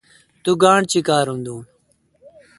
تو 0.43 0.51
گاݨڈہ 0.61 0.89
چیکارم 0.91 1.37
دوں۔ 1.45 1.61